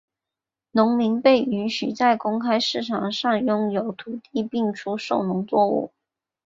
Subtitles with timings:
[0.71, 5.91] 农民被允许在公开市场上拥有土地并出售农作物。